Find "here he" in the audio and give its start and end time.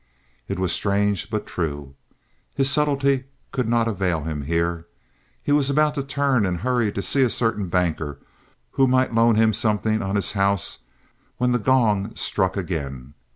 4.45-5.51